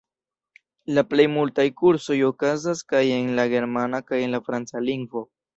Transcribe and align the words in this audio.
La 0.97 1.03
plej 1.09 1.25
multaj 1.33 1.65
kursoj 1.83 2.17
okazas 2.29 2.83
kaj 2.95 3.05
en 3.21 3.29
la 3.41 3.47
germana 3.55 4.03
kaj 4.11 4.23
en 4.27 4.37
la 4.39 4.45
franca 4.49 4.87
lingvo. 4.91 5.27